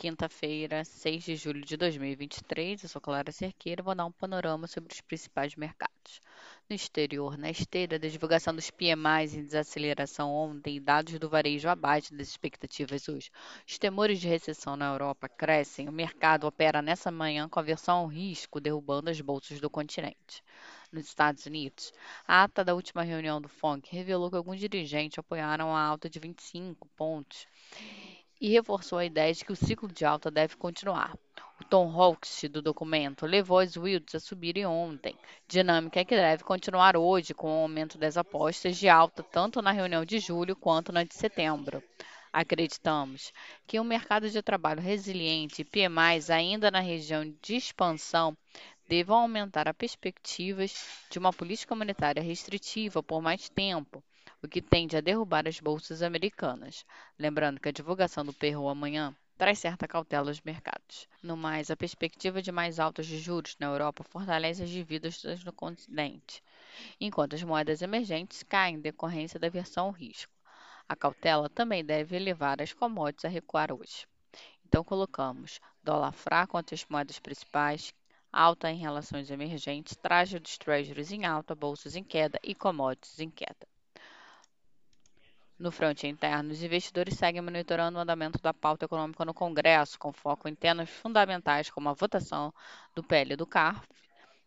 [0.00, 4.68] Quinta-feira, 6 de julho de 2023, eu sou Clara Cerqueira e vou dar um panorama
[4.68, 6.20] sobre os principais mercados.
[6.70, 12.14] No exterior, na esteira da divulgação dos PMIs em desaceleração ontem dados do varejo abaixo
[12.14, 13.28] das expectativas hoje,
[13.66, 15.88] os temores de recessão na Europa crescem.
[15.88, 20.44] O mercado opera nessa manhã com a versão ao risco, derrubando as bolsas do continente
[20.92, 21.92] nos Estados Unidos,
[22.26, 26.18] a ata da última reunião do FONC revelou que alguns dirigentes apoiaram a alta de
[26.18, 27.46] 25 pontos
[28.40, 31.16] e reforçou a ideia de que o ciclo de alta deve continuar.
[31.60, 35.16] O tom hawkish do documento levou as yields a subirem ontem,
[35.48, 40.04] dinâmica que deve continuar hoje com o aumento das apostas de alta tanto na reunião
[40.04, 41.82] de julho quanto na de setembro.
[42.32, 43.32] Acreditamos
[43.66, 48.36] que um mercado de trabalho resiliente e PMIs ainda na região de expansão
[48.88, 54.02] devam aumentar as perspectivas de uma política monetária restritiva por mais tempo,
[54.40, 56.84] o que tende a derrubar as bolsas americanas.
[57.18, 61.08] Lembrando que a divulgação do payroll amanhã traz certa cautela aos mercados.
[61.22, 65.52] No mais, a perspectiva de mais altas de juros na Europa fortalece as dívidas no
[65.52, 66.42] continente,
[67.00, 70.32] enquanto as moedas emergentes caem em decorrência da versão ao risco.
[70.88, 74.06] A cautela também deve levar as commodities a recuar hoje.
[74.64, 77.92] Então colocamos dólar fraco entre as moedas principais,
[78.32, 83.30] alta em relações emergentes, traje dos treasuries em alta, bolsas em queda e commodities em
[83.30, 83.66] queda.
[85.58, 90.12] No fronte interno, os investidores seguem monitorando o andamento da pauta econômica no Congresso, com
[90.12, 92.54] foco em temas fundamentais como a votação
[92.94, 93.86] do PL do CARF,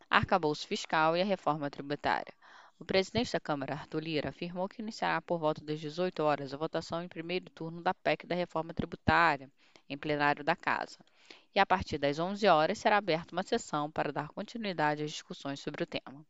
[0.10, 2.34] arcabouço fiscal e a reforma tributária.
[2.80, 6.58] O presidente da Câmara, Arthur Lira, afirmou que iniciará por volta das 18 horas a
[6.58, 9.52] votação em primeiro turno da PEC da reforma tributária,
[9.90, 11.00] em plenário da Casa
[11.54, 15.60] e a partir das 11 horas será aberta uma sessão para dar continuidade às discussões
[15.60, 16.26] sobre o tema.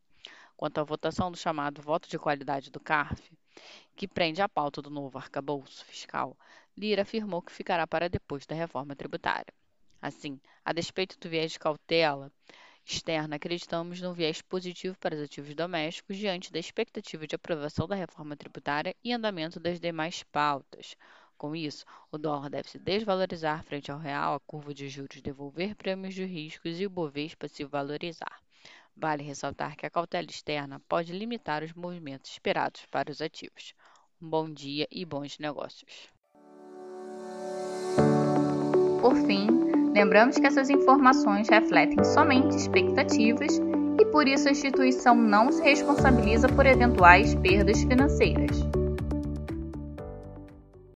[0.61, 3.35] Quanto à votação do chamado voto de qualidade do CARF,
[3.95, 6.37] que prende a pauta do novo arcabouço fiscal,
[6.77, 9.51] Lira afirmou que ficará para depois da reforma tributária.
[9.99, 12.31] Assim, a despeito do viés de cautela
[12.85, 17.95] externa, acreditamos no viés positivo para os ativos domésticos diante da expectativa de aprovação da
[17.95, 20.95] reforma tributária e andamento das demais pautas,
[21.39, 25.75] com isso, o dólar deve se desvalorizar frente ao real, a curva de juros devolver
[25.75, 28.39] prêmios de riscos e o Bovespa se valorizar.
[28.95, 33.73] Vale ressaltar que a cautela externa pode limitar os movimentos esperados para os ativos.
[34.21, 36.09] Um bom dia e bons negócios.
[39.01, 39.47] Por fim,
[39.93, 43.59] lembramos que essas informações refletem somente expectativas
[43.99, 48.80] e por isso a instituição não se responsabiliza por eventuais perdas financeiras.